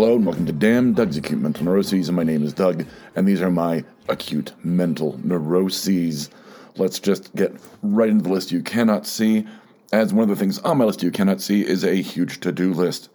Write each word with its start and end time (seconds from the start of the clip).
Hello 0.00 0.16
and 0.16 0.24
welcome 0.24 0.46
to 0.46 0.52
Damn 0.52 0.94
Doug's 0.94 1.18
Acute 1.18 1.42
Mental 1.42 1.62
Neuroses, 1.62 2.08
and 2.08 2.16
my 2.16 2.22
name 2.22 2.42
is 2.42 2.54
Doug, 2.54 2.86
and 3.14 3.28
these 3.28 3.42
are 3.42 3.50
my 3.50 3.84
acute 4.08 4.54
mental 4.64 5.20
neuroses. 5.22 6.30
Let's 6.76 6.98
just 6.98 7.34
get 7.36 7.54
right 7.82 8.08
into 8.08 8.22
the 8.22 8.32
list 8.32 8.50
you 8.50 8.62
cannot 8.62 9.06
see, 9.06 9.46
as 9.92 10.14
one 10.14 10.22
of 10.22 10.30
the 10.30 10.42
things 10.42 10.58
on 10.60 10.78
my 10.78 10.86
list 10.86 11.02
you 11.02 11.10
cannot 11.10 11.42
see 11.42 11.66
is 11.66 11.84
a 11.84 11.96
huge 11.96 12.40
to 12.40 12.50
do 12.50 12.72
list. 12.72 13.10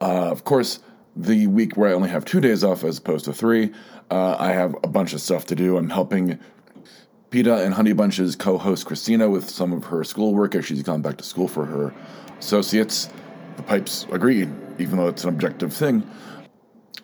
Uh, 0.00 0.28
of 0.28 0.42
course, 0.42 0.80
the 1.14 1.46
week 1.46 1.76
where 1.76 1.90
I 1.90 1.92
only 1.92 2.08
have 2.08 2.24
two 2.24 2.40
days 2.40 2.64
off 2.64 2.82
as 2.82 2.98
opposed 2.98 3.26
to 3.26 3.32
three, 3.32 3.70
uh, 4.10 4.34
I 4.36 4.48
have 4.48 4.74
a 4.82 4.88
bunch 4.88 5.12
of 5.12 5.20
stuff 5.20 5.46
to 5.46 5.54
do. 5.54 5.76
I'm 5.76 5.90
helping 5.90 6.40
PETA 7.30 7.64
and 7.64 7.72
Honey 7.72 7.92
Bunch's 7.92 8.34
co 8.34 8.58
host 8.58 8.84
Christina 8.84 9.30
with 9.30 9.48
some 9.48 9.72
of 9.72 9.84
her 9.84 10.02
schoolwork 10.02 10.56
as 10.56 10.66
she's 10.66 10.82
gone 10.82 11.02
back 11.02 11.18
to 11.18 11.24
school 11.24 11.46
for 11.46 11.66
her 11.66 11.94
associates. 12.40 13.08
The 13.54 13.62
pipes 13.62 14.08
agreed 14.10 14.50
even 14.80 14.98
though 14.98 15.08
it's 15.08 15.24
an 15.24 15.30
objective 15.30 15.72
thing. 15.72 16.08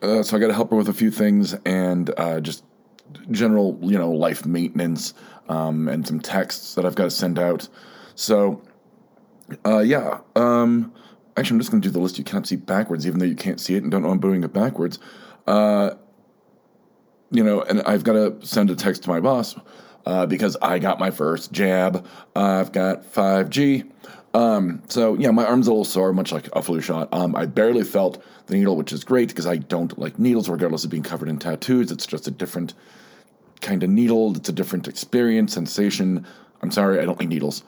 Uh, 0.03 0.23
so 0.23 0.37
I 0.37 0.41
got 0.41 0.49
to 0.49 0.55
help 0.55 0.71
her 0.71 0.77
with 0.77 0.89
a 0.89 0.95
few 0.95 1.11
things 1.11 1.55
and 1.65 2.13
uh, 2.19 2.41
just 2.41 2.65
general, 3.31 3.79
you 3.83 3.99
know, 3.99 4.11
life 4.11 4.45
maintenance 4.45 5.15
um, 5.49 5.89
and 5.89 6.07
some 6.07 6.21
texts 6.21 6.75
that 6.75 6.85
I've 6.85 6.95
got 6.95 7.05
to 7.05 7.11
send 7.11 7.39
out. 7.39 7.69
So, 8.15 8.63
uh, 9.65 9.79
yeah. 9.79 10.21
Um, 10.35 10.93
actually, 11.37 11.57
I'm 11.57 11.61
just 11.61 11.71
going 11.71 11.81
to 11.83 11.89
do 11.89 11.93
the 11.93 12.01
list 12.01 12.19
you 12.19 12.25
can't 12.25 12.47
see 12.47 12.57
backwards, 12.57 13.07
even 13.07 13.19
though 13.19 13.27
you 13.27 13.37
can't 13.37 13.61
see 13.61 13.75
it 13.75 13.83
and 13.83 13.91
don't 13.91 14.03
know 14.03 14.11
I'm 14.11 14.21
doing 14.21 14.43
it 14.43 14.53
backwards. 14.53 14.99
Uh, 15.47 15.91
you 17.31 17.43
know, 17.43 17.63
and 17.63 17.83
I've 17.83 18.05
got 18.05 18.13
to 18.13 18.47
send 18.47 18.71
a 18.71 18.77
text 18.77 19.05
to 19.05 19.09
my 19.09 19.21
boss 19.21 19.57
uh, 20.05 20.27
because 20.27 20.57
I 20.63 20.79
got 20.79 20.99
my 20.99 21.11
first 21.11 21.53
jab. 21.53 22.07
I've 22.35 22.73
got 22.73 23.13
5G. 23.13 23.91
Um, 24.37 24.83
so 24.89 25.15
yeah, 25.15 25.31
my 25.31 25.47
arm's 25.47 25.67
a 25.67 25.71
little 25.71 25.87
sore, 25.87 26.13
much 26.13 26.31
like 26.31 26.55
a 26.55 26.61
flu 26.61 26.83
shot. 26.83 27.09
Um, 27.11 27.35
I 27.35 27.47
barely 27.47 27.85
felt 27.85 28.23
the 28.49 28.55
needle, 28.55 28.77
which 28.77 28.93
is 28.93 29.03
great 29.03 29.29
because 29.29 29.47
I 29.47 29.57
don't 29.57 29.99
like 29.99 30.19
needles, 30.19 30.51
regardless 30.51 30.85
of 30.85 30.91
being 30.91 31.03
covered 31.03 31.31
in 31.31 31.39
tattoos. 31.39 31.91
It's 31.91 32.07
just 32.07 32.29
a 32.29 32.31
different 32.31 32.75
kind 33.63 33.83
of 33.83 33.89
needle. 33.89 34.37
It's 34.37 34.51
a 34.51 34.53
different 34.53 34.89
experience, 34.89 35.55
sensation. 35.55 36.27
I'm 36.61 36.71
sorry, 36.71 37.01
I 37.01 37.07
don't 37.07 37.19
like 37.19 37.31
needles. 37.31 37.65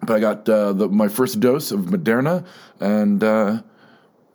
But 0.00 0.14
I 0.14 0.20
got 0.20 0.48
uh, 0.48 0.72
the, 0.72 0.88
my 0.88 1.08
first 1.08 1.40
dose 1.40 1.70
of 1.70 1.80
Moderna, 1.80 2.46
and 2.80 3.22
uh, 3.22 3.60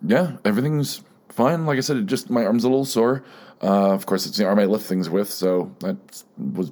yeah, 0.05 0.37
everything's 0.45 1.01
fine. 1.29 1.65
Like 1.65 1.79
I 1.79 1.81
said, 1.81 1.97
it 1.97 2.05
just 2.05 2.29
my 2.29 2.45
arm's 2.45 2.65
a 2.65 2.69
little 2.69 2.85
sore. 2.85 3.23
Uh, 3.63 3.93
of 3.93 4.05
course, 4.05 4.27
it's 4.27 4.37
the 4.37 4.45
arm 4.45 4.59
I 4.59 4.65
lift 4.65 4.85
things 4.85 5.09
with, 5.09 5.31
so 5.31 5.75
that 5.79 5.97
was 6.37 6.71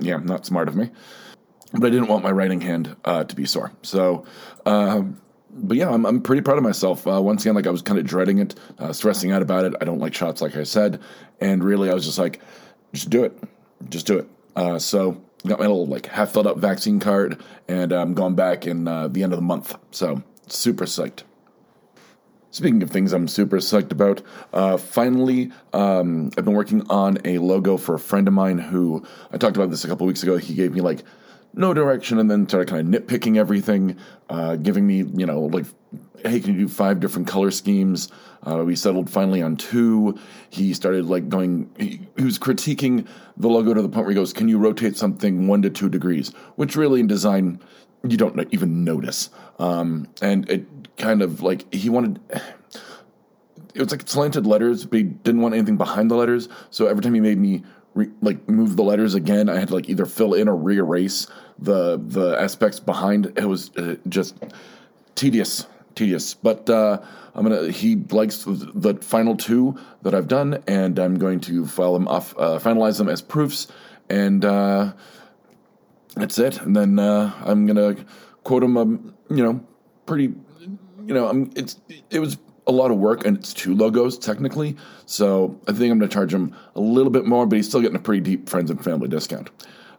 yeah, 0.00 0.16
not 0.16 0.44
smart 0.44 0.66
of 0.66 0.74
me 0.74 0.90
but 1.72 1.86
I 1.86 1.90
didn't 1.90 2.08
want 2.08 2.22
my 2.22 2.30
writing 2.30 2.60
hand 2.60 2.96
uh, 3.04 3.24
to 3.24 3.36
be 3.36 3.44
sore. 3.44 3.72
So, 3.82 4.24
uh, 4.64 5.02
but 5.50 5.76
yeah, 5.76 5.90
I'm, 5.90 6.06
I'm 6.06 6.22
pretty 6.22 6.42
proud 6.42 6.58
of 6.58 6.64
myself. 6.64 7.06
Uh, 7.06 7.20
once 7.20 7.44
again, 7.44 7.54
like 7.54 7.66
I 7.66 7.70
was 7.70 7.82
kind 7.82 7.98
of 7.98 8.06
dreading 8.06 8.38
it, 8.38 8.54
uh, 8.78 8.92
stressing 8.92 9.32
out 9.32 9.42
about 9.42 9.64
it. 9.64 9.74
I 9.80 9.84
don't 9.84 9.98
like 9.98 10.14
shots, 10.14 10.40
like 10.40 10.56
I 10.56 10.62
said, 10.62 11.00
and 11.40 11.62
really, 11.62 11.90
I 11.90 11.94
was 11.94 12.04
just 12.04 12.18
like, 12.18 12.40
just 12.92 13.10
do 13.10 13.24
it, 13.24 13.36
just 13.88 14.06
do 14.06 14.18
it. 14.18 14.28
Uh, 14.56 14.78
so, 14.78 15.22
got 15.46 15.58
my 15.58 15.66
little 15.66 15.86
like 15.86 16.06
half 16.06 16.32
filled 16.32 16.46
up 16.46 16.58
vaccine 16.58 17.00
card, 17.00 17.42
and 17.68 17.92
I'm 17.92 18.14
going 18.14 18.34
back 18.34 18.66
in 18.66 18.88
uh, 18.88 19.08
the 19.08 19.22
end 19.22 19.32
of 19.32 19.38
the 19.38 19.44
month. 19.44 19.76
So, 19.90 20.22
super 20.46 20.84
psyched. 20.84 21.22
Speaking 22.50 22.82
of 22.82 22.90
things 22.90 23.12
I'm 23.12 23.28
super 23.28 23.58
psyched 23.58 23.92
about, 23.92 24.22
uh, 24.54 24.78
finally, 24.78 25.52
um, 25.74 26.30
I've 26.36 26.46
been 26.46 26.54
working 26.54 26.88
on 26.88 27.18
a 27.24 27.38
logo 27.38 27.76
for 27.76 27.94
a 27.94 27.98
friend 27.98 28.26
of 28.26 28.32
mine 28.32 28.58
who 28.58 29.04
I 29.30 29.36
talked 29.36 29.56
about 29.56 29.70
this 29.70 29.84
a 29.84 29.88
couple 29.88 30.06
weeks 30.06 30.22
ago. 30.22 30.38
He 30.38 30.54
gave 30.54 30.72
me 30.72 30.80
like 30.80 31.04
no 31.54 31.74
direction 31.74 32.18
and 32.18 32.30
then 32.30 32.48
started 32.48 32.68
kind 32.68 32.94
of 32.94 33.02
nitpicking 33.02 33.36
everything, 33.36 33.96
uh, 34.28 34.56
giving 34.56 34.86
me, 34.86 34.98
you 34.98 35.26
know, 35.26 35.40
like, 35.40 35.66
hey, 36.24 36.40
can 36.40 36.54
you 36.54 36.60
do 36.60 36.68
five 36.68 37.00
different 37.00 37.28
color 37.28 37.50
schemes? 37.50 38.10
Uh, 38.46 38.62
we 38.64 38.76
settled 38.76 39.10
finally 39.10 39.42
on 39.42 39.56
two. 39.56 40.18
He 40.50 40.72
started 40.74 41.06
like 41.06 41.28
going, 41.28 41.70
he, 41.76 42.00
he, 42.16 42.24
was 42.24 42.38
critiquing 42.38 43.06
the 43.36 43.48
logo 43.48 43.74
to 43.74 43.82
the 43.82 43.88
point 43.88 44.06
where 44.06 44.10
he 44.10 44.14
goes, 44.14 44.32
can 44.32 44.48
you 44.48 44.58
rotate 44.58 44.96
something 44.96 45.48
one 45.48 45.62
to 45.62 45.70
two 45.70 45.88
degrees? 45.88 46.30
Which 46.56 46.76
really 46.76 47.00
in 47.00 47.06
design, 47.06 47.60
you 48.06 48.16
don't 48.16 48.38
even 48.52 48.84
notice. 48.84 49.30
Um, 49.58 50.08
and 50.22 50.48
it 50.48 50.66
kind 50.96 51.22
of 51.22 51.42
like, 51.42 51.72
he 51.74 51.88
wanted, 51.88 52.20
it 53.74 53.80
was 53.80 53.90
like 53.90 54.08
slanted 54.08 54.46
letters, 54.46 54.84
but 54.84 54.98
he 54.98 55.02
didn't 55.02 55.40
want 55.40 55.54
anything 55.54 55.76
behind 55.76 56.10
the 56.10 56.14
letters. 56.14 56.48
So 56.70 56.86
every 56.86 57.02
time 57.02 57.14
he 57.14 57.20
made 57.20 57.38
me 57.38 57.64
re, 57.98 58.08
like 58.22 58.48
move 58.48 58.76
the 58.76 58.84
letters 58.84 59.14
again. 59.14 59.48
I 59.48 59.58
had 59.58 59.68
to 59.68 59.74
like 59.74 59.88
either 59.88 60.06
fill 60.06 60.34
in 60.34 60.48
or 60.48 60.56
re-erase 60.56 61.26
the 61.58 62.00
the 62.02 62.40
aspects 62.40 62.80
behind. 62.80 63.32
It 63.36 63.44
was 63.44 63.76
uh, 63.76 63.96
just 64.08 64.36
tedious, 65.14 65.66
tedious. 65.94 66.34
But 66.34 66.70
uh, 66.70 67.00
I'm 67.34 67.42
gonna. 67.42 67.70
He 67.70 67.96
likes 67.96 68.44
the 68.46 68.94
final 69.00 69.36
two 69.36 69.76
that 70.02 70.14
I've 70.14 70.28
done, 70.28 70.62
and 70.66 70.98
I'm 70.98 71.18
going 71.18 71.40
to 71.40 71.66
file 71.66 71.92
them 71.92 72.08
off, 72.08 72.34
uh, 72.38 72.58
finalize 72.58 72.98
them 72.98 73.08
as 73.08 73.20
proofs, 73.20 73.66
and 74.08 74.44
uh, 74.44 74.92
that's 76.14 76.38
it. 76.38 76.60
And 76.60 76.76
then 76.76 76.98
uh, 76.98 77.32
I'm 77.44 77.66
gonna 77.66 77.96
quote 78.44 78.62
him. 78.62 78.76
Um, 78.76 79.14
you 79.30 79.42
know, 79.42 79.64
pretty. 80.06 80.34
You 81.06 81.14
know, 81.14 81.28
I'm. 81.28 81.50
It's. 81.56 81.80
It 82.10 82.20
was 82.20 82.38
a 82.68 82.72
lot 82.72 82.90
of 82.90 82.98
work, 82.98 83.26
and 83.26 83.38
it's 83.38 83.52
two 83.52 83.74
logos 83.74 84.18
technically. 84.18 84.76
So 85.06 85.58
I 85.66 85.72
think 85.72 85.90
I'm 85.90 85.98
going 85.98 86.08
to 86.08 86.14
charge 86.14 86.32
him 86.32 86.54
a 86.76 86.80
little 86.80 87.10
bit 87.10 87.24
more, 87.24 87.46
but 87.46 87.56
he's 87.56 87.66
still 87.66 87.80
getting 87.80 87.96
a 87.96 88.00
pretty 88.00 88.20
deep 88.20 88.48
friends 88.48 88.70
and 88.70 88.82
family 88.82 89.08
discount. 89.08 89.50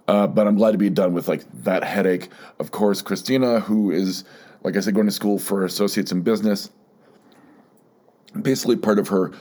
Uh, 0.08 0.28
but 0.28 0.48
I'm 0.48 0.56
glad 0.56 0.72
to 0.72 0.78
be 0.78 0.90
done 0.90 1.14
with 1.14 1.28
like 1.28 1.44
that 1.64 1.84
headache. 1.84 2.30
Of 2.60 2.72
course, 2.72 3.02
Christina, 3.02 3.60
who 3.60 3.92
is 3.92 4.24
like 4.64 4.76
I 4.76 4.80
said, 4.80 4.94
going 4.94 5.08
to 5.08 5.12
school 5.12 5.40
for 5.40 5.66
associates 5.66 6.12
in 6.12 6.22
business. 6.22 6.70
Basically, 8.40 8.76
part 8.76 9.00
of 9.00 9.08
her 9.08 9.32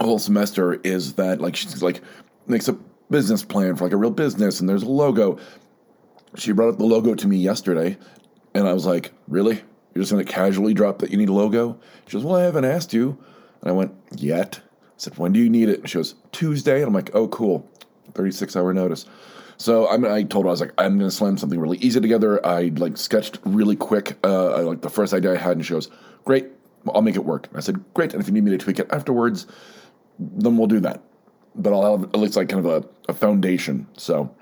whole 0.00 0.18
semester 0.18 0.74
is 0.84 1.14
that 1.14 1.40
like 1.40 1.56
she's 1.56 1.82
like 1.82 2.00
makes 2.46 2.68
a 2.68 2.74
business 3.10 3.44
plan 3.44 3.76
for 3.76 3.84
like 3.84 3.92
a 3.92 3.96
real 3.96 4.10
business, 4.10 4.60
and 4.60 4.68
there's 4.68 4.82
a 4.82 4.88
logo. 4.88 5.38
She 6.36 6.52
brought 6.52 6.70
up 6.70 6.78
the 6.78 6.84
logo 6.84 7.14
to 7.14 7.26
me 7.28 7.36
yesterday, 7.38 7.96
and 8.54 8.68
I 8.68 8.72
was 8.72 8.84
like, 8.84 9.12
"Really? 9.28 9.62
You're 9.94 10.02
just 10.02 10.12
going 10.12 10.24
to 10.24 10.32
casually 10.32 10.74
drop 10.74 10.98
that 10.98 11.10
you 11.10 11.16
need 11.16 11.28
a 11.28 11.32
logo? 11.32 11.78
She 12.06 12.12
goes, 12.14 12.24
Well, 12.24 12.36
I 12.36 12.44
haven't 12.44 12.64
asked 12.64 12.92
you. 12.92 13.18
And 13.60 13.70
I 13.70 13.72
went, 13.72 13.92
Yet? 14.16 14.60
I 14.62 14.88
said, 14.96 15.18
When 15.18 15.32
do 15.32 15.40
you 15.40 15.48
need 15.48 15.68
it? 15.68 15.80
And 15.80 15.88
she 15.88 15.98
goes, 15.98 16.14
Tuesday. 16.32 16.78
And 16.78 16.88
I'm 16.88 16.94
like, 16.94 17.10
Oh, 17.14 17.28
cool. 17.28 17.68
36 18.14 18.56
hour 18.56 18.72
notice. 18.72 19.06
So 19.58 19.86
I, 19.86 20.18
I 20.18 20.22
told 20.22 20.44
her 20.44 20.48
I 20.48 20.52
was 20.52 20.60
like, 20.60 20.72
I'm 20.78 20.98
going 20.98 21.10
to 21.10 21.14
slam 21.14 21.36
something 21.36 21.58
really 21.58 21.78
easy 21.78 22.00
together. 22.00 22.44
I 22.46 22.72
like 22.76 22.96
sketched 22.96 23.38
really 23.44 23.74
quick, 23.74 24.16
uh, 24.24 24.62
like 24.62 24.82
the 24.82 24.90
first 24.90 25.12
idea 25.12 25.32
I 25.32 25.36
had, 25.36 25.56
and 25.56 25.66
she 25.66 25.74
goes, 25.74 25.90
"Great, 26.24 26.46
I'll 26.94 27.02
make 27.02 27.16
it 27.16 27.24
work." 27.24 27.48
I 27.54 27.60
said, 27.60 27.82
"Great, 27.92 28.12
and 28.12 28.22
if 28.22 28.28
you 28.28 28.32
need 28.32 28.44
me 28.44 28.52
to 28.52 28.58
tweak 28.58 28.78
it 28.78 28.86
afterwards, 28.92 29.48
then 30.20 30.56
we'll 30.56 30.68
do 30.68 30.78
that." 30.80 31.02
But 31.56 31.72
I'll 31.72 31.98
have 31.98 32.04
at 32.04 32.16
least 32.16 32.36
like 32.36 32.48
kind 32.48 32.64
of 32.64 32.84
a, 32.84 32.88
a 33.10 33.14
foundation. 33.14 33.88
So 33.96 34.32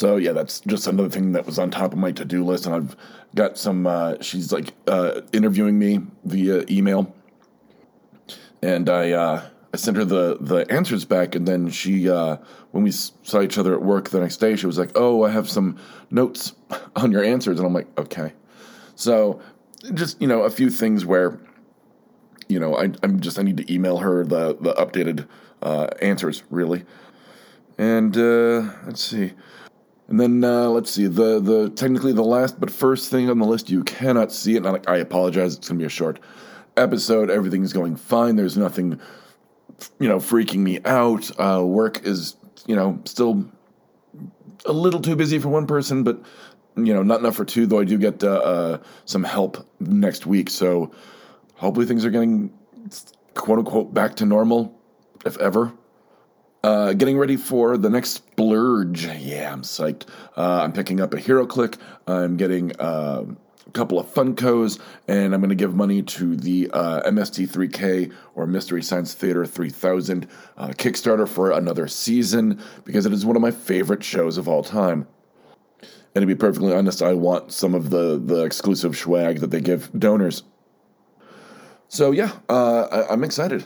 so 0.00 0.16
yeah, 0.16 0.32
that's 0.32 0.60
just 0.60 0.86
another 0.86 1.10
thing 1.10 1.32
that 1.32 1.44
was 1.44 1.58
on 1.58 1.70
top 1.70 1.92
of 1.92 1.98
my 1.98 2.10
to 2.12 2.24
do 2.24 2.42
list, 2.42 2.64
and 2.64 2.74
I've 2.74 2.96
got 3.34 3.58
some. 3.58 3.86
Uh, 3.86 4.14
she's 4.22 4.50
like 4.50 4.72
uh, 4.86 5.20
interviewing 5.34 5.78
me 5.78 6.00
via 6.24 6.64
email, 6.70 7.14
and 8.62 8.88
I 8.88 9.10
uh, 9.10 9.42
I 9.74 9.76
sent 9.76 9.98
her 9.98 10.06
the 10.06 10.38
the 10.40 10.64
answers 10.72 11.04
back, 11.04 11.34
and 11.34 11.46
then 11.46 11.68
she 11.68 12.08
uh, 12.08 12.38
when 12.70 12.82
we 12.82 12.92
saw 12.92 13.42
each 13.42 13.58
other 13.58 13.74
at 13.74 13.82
work 13.82 14.08
the 14.08 14.20
next 14.20 14.38
day, 14.38 14.56
she 14.56 14.64
was 14.64 14.78
like, 14.78 14.92
"Oh, 14.94 15.22
I 15.22 15.28
have 15.28 15.50
some 15.50 15.76
notes 16.10 16.54
on 16.96 17.12
your 17.12 17.22
answers," 17.22 17.58
and 17.58 17.66
I'm 17.66 17.74
like, 17.74 17.88
"Okay." 17.98 18.32
So 18.94 19.42
just 19.92 20.18
you 20.18 20.28
know 20.28 20.44
a 20.44 20.50
few 20.50 20.70
things 20.70 21.04
where 21.04 21.38
you 22.48 22.58
know 22.58 22.74
I 22.74 22.84
I'm 23.02 23.20
just 23.20 23.38
I 23.38 23.42
need 23.42 23.58
to 23.58 23.70
email 23.70 23.98
her 23.98 24.24
the 24.24 24.56
the 24.58 24.72
updated 24.76 25.28
uh, 25.60 25.88
answers 26.00 26.42
really, 26.48 26.86
and 27.76 28.16
uh, 28.16 28.62
let's 28.86 29.04
see. 29.04 29.34
And 30.10 30.18
then 30.18 30.42
uh, 30.42 30.68
let's 30.68 30.90
see 30.90 31.06
the 31.06 31.40
the 31.40 31.70
technically 31.70 32.12
the 32.12 32.24
last 32.24 32.58
but 32.58 32.68
first 32.68 33.10
thing 33.10 33.30
on 33.30 33.38
the 33.38 33.46
list 33.46 33.70
you 33.70 33.84
cannot 33.84 34.32
see 34.32 34.56
it. 34.56 34.66
I, 34.66 34.80
I 34.88 34.96
apologize. 34.96 35.56
It's 35.56 35.68
gonna 35.68 35.78
be 35.78 35.84
a 35.84 35.88
short 35.88 36.18
episode. 36.76 37.30
Everything's 37.30 37.72
going 37.72 37.94
fine. 37.94 38.34
There's 38.34 38.56
nothing, 38.56 39.00
you 40.00 40.08
know, 40.08 40.18
freaking 40.18 40.58
me 40.58 40.80
out. 40.84 41.30
Uh, 41.40 41.64
work 41.64 42.04
is 42.04 42.34
you 42.66 42.74
know 42.74 43.00
still 43.04 43.48
a 44.66 44.72
little 44.72 45.00
too 45.00 45.14
busy 45.14 45.38
for 45.38 45.48
one 45.48 45.68
person, 45.68 46.02
but 46.02 46.20
you 46.76 46.92
know 46.92 47.04
not 47.04 47.20
enough 47.20 47.36
for 47.36 47.44
two. 47.44 47.66
Though 47.66 47.78
I 47.78 47.84
do 47.84 47.96
get 47.96 48.24
uh, 48.24 48.30
uh 48.30 48.78
some 49.04 49.22
help 49.22 49.64
next 49.78 50.26
week, 50.26 50.50
so 50.50 50.90
hopefully 51.54 51.86
things 51.86 52.04
are 52.04 52.10
getting 52.10 52.52
quote 53.34 53.60
unquote 53.60 53.94
back 53.94 54.16
to 54.16 54.26
normal, 54.26 54.76
if 55.24 55.38
ever. 55.38 55.72
Uh, 56.62 56.92
getting 56.92 57.16
ready 57.16 57.36
for 57.36 57.78
the 57.78 57.88
next 57.88 58.10
splurge. 58.10 59.06
Yeah, 59.06 59.52
I'm 59.52 59.62
psyched. 59.62 60.06
Uh, 60.36 60.60
I'm 60.62 60.72
picking 60.72 61.00
up 61.00 61.14
a 61.14 61.18
Hero 61.18 61.46
Click. 61.46 61.78
I'm 62.06 62.36
getting 62.36 62.78
uh, 62.78 63.24
a 63.66 63.70
couple 63.70 63.98
of 63.98 64.06
Funkos, 64.12 64.78
and 65.08 65.32
I'm 65.32 65.40
going 65.40 65.48
to 65.48 65.54
give 65.54 65.74
money 65.74 66.02
to 66.02 66.36
the 66.36 66.70
uh, 66.72 67.08
MST3K 67.08 68.12
or 68.34 68.46
Mystery 68.46 68.82
Science 68.82 69.14
Theater 69.14 69.46
3000 69.46 70.28
uh, 70.58 70.68
Kickstarter 70.68 71.26
for 71.26 71.50
another 71.52 71.88
season 71.88 72.60
because 72.84 73.06
it 73.06 73.12
is 73.14 73.24
one 73.24 73.36
of 73.36 73.42
my 73.42 73.50
favorite 73.50 74.04
shows 74.04 74.36
of 74.36 74.46
all 74.46 74.62
time. 74.62 75.06
And 76.14 76.22
to 76.22 76.26
be 76.26 76.34
perfectly 76.34 76.74
honest, 76.74 77.00
I 77.00 77.14
want 77.14 77.52
some 77.52 77.74
of 77.74 77.88
the, 77.88 78.20
the 78.22 78.44
exclusive 78.44 78.98
swag 78.98 79.40
that 79.40 79.50
they 79.50 79.60
give 79.62 79.90
donors. 79.98 80.42
So 81.88 82.10
yeah, 82.10 82.32
uh, 82.50 82.82
I, 82.90 83.12
I'm 83.12 83.24
excited 83.24 83.64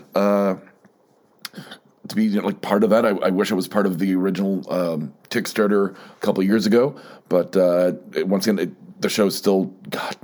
to 2.09 2.17
be 2.17 2.25
you 2.25 2.41
know, 2.41 2.47
like 2.47 2.61
part 2.61 2.85
of 2.85 2.91
that. 2.91 3.05
I, 3.05 3.11
I 3.11 3.31
wish 3.31 3.51
I 3.51 3.55
was 3.55 3.69
part 3.69 3.87
of 3.87 3.99
the 3.99 4.15
original 4.15 4.71
um, 4.73 5.13
Kickstarter 5.31 5.95
a 5.95 6.21
couple 6.21 6.43
years 6.43 6.67
ago, 6.67 6.97
but 7.29 7.57
uh, 7.57 7.93
it, 8.15 8.29
once 8.29 8.47
again, 8.47 8.69
it, 8.69 9.01
the 9.01 9.09
show's 9.09 9.37
still 9.37 9.67
God 9.91 10.17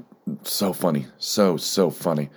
so 0.42 0.72
funny, 0.72 1.06
so 1.18 1.56
so 1.56 1.90
funny. 1.90 2.30